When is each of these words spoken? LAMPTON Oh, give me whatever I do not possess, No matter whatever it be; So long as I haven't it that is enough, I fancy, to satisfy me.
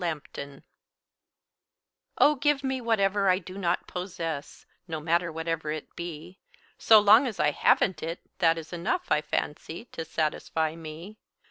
LAMPTON 0.03 0.63
Oh, 2.17 2.33
give 2.33 2.63
me 2.63 2.81
whatever 2.81 3.29
I 3.29 3.37
do 3.37 3.55
not 3.55 3.85
possess, 3.85 4.65
No 4.87 4.99
matter 4.99 5.31
whatever 5.31 5.71
it 5.71 5.95
be; 5.95 6.39
So 6.79 6.97
long 6.99 7.27
as 7.27 7.39
I 7.39 7.51
haven't 7.51 8.01
it 8.01 8.19
that 8.39 8.57
is 8.57 8.73
enough, 8.73 9.11
I 9.11 9.21
fancy, 9.21 9.85
to 9.91 10.03
satisfy 10.03 10.75
me. 10.75 11.19